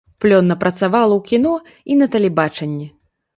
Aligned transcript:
Плённа 0.23 0.55
працавала 0.63 1.13
ў 1.15 1.21
кіно 1.33 1.53
і 1.93 1.99
на 2.01 2.09
тэлебачанні. 2.17 2.89